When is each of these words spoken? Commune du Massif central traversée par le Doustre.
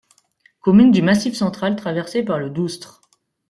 Commune 0.61 0.89
du 0.89 1.03
Massif 1.03 1.35
central 1.35 1.75
traversée 1.75 2.23
par 2.23 2.39
le 2.39 2.49
Doustre. 2.49 3.01